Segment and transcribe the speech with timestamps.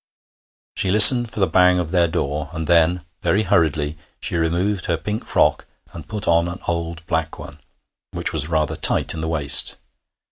[0.75, 4.97] She listened for the bang of their door, and then, very hurriedly, she removed her
[4.97, 7.59] pink frock and put on an old black one,
[8.09, 9.77] which was rather tight in the waist.